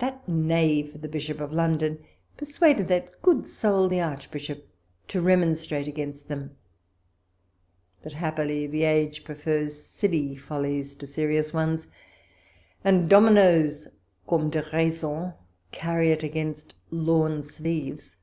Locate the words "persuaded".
2.36-2.88